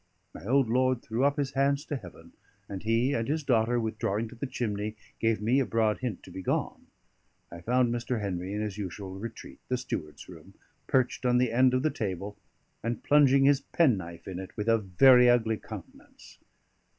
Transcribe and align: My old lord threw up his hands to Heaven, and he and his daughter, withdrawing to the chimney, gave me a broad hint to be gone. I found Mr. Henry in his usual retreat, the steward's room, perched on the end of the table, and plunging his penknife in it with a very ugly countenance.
My 0.33 0.43
old 0.47 0.67
lord 0.67 1.03
threw 1.03 1.23
up 1.25 1.37
his 1.37 1.51
hands 1.51 1.85
to 1.85 1.95
Heaven, 1.95 2.33
and 2.67 2.81
he 2.81 3.13
and 3.13 3.27
his 3.27 3.43
daughter, 3.43 3.79
withdrawing 3.79 4.27
to 4.29 4.35
the 4.35 4.47
chimney, 4.47 4.95
gave 5.19 5.43
me 5.43 5.59
a 5.59 5.65
broad 5.67 5.99
hint 5.99 6.23
to 6.23 6.31
be 6.31 6.41
gone. 6.41 6.87
I 7.51 7.61
found 7.61 7.93
Mr. 7.93 8.19
Henry 8.19 8.51
in 8.51 8.61
his 8.61 8.79
usual 8.79 9.19
retreat, 9.19 9.59
the 9.67 9.77
steward's 9.77 10.27
room, 10.27 10.55
perched 10.87 11.23
on 11.23 11.37
the 11.37 11.51
end 11.51 11.75
of 11.75 11.83
the 11.83 11.91
table, 11.91 12.35
and 12.81 13.03
plunging 13.03 13.45
his 13.45 13.61
penknife 13.61 14.27
in 14.27 14.39
it 14.39 14.57
with 14.57 14.67
a 14.67 14.79
very 14.79 15.29
ugly 15.29 15.57
countenance. 15.57 16.39